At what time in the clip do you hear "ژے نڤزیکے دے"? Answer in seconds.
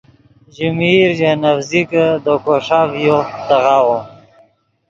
1.17-2.33